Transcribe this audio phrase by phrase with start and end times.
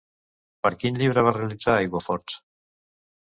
[0.67, 2.41] Per quin llibre va realitzar aiguaforts?